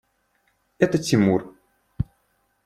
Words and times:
Это– 0.79 0.97
Тимур. 0.97 1.55